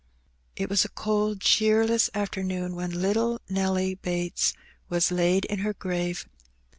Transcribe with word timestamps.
It 0.55 0.67
was 0.67 0.83
a 0.83 0.89
cold 0.89 1.41
cheerless 1.41 2.09
afternoon 2.15 2.73
when 2.73 2.89
little 3.03 3.39
Nelly 3.49 3.93
Bates 3.93 4.53
was 4.89 5.11
laid 5.11 5.45
in 5.45 5.59
her 5.59 5.73
grave. 5.75 6.25